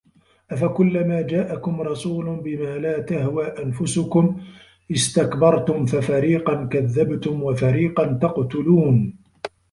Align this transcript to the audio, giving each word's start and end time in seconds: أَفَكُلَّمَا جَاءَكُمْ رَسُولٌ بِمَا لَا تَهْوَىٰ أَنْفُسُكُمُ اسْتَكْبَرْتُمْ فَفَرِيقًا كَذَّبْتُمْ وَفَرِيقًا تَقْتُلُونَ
أَفَكُلَّمَا 0.51 1.21
جَاءَكُمْ 1.21 1.81
رَسُولٌ 1.81 2.25
بِمَا 2.35 2.77
لَا 2.77 2.99
تَهْوَىٰ 2.99 3.47
أَنْفُسُكُمُ 3.63 4.37
اسْتَكْبَرْتُمْ 4.91 5.85
فَفَرِيقًا 5.85 6.65
كَذَّبْتُمْ 6.65 7.43
وَفَرِيقًا 7.43 8.17
تَقْتُلُونَ 8.21 9.15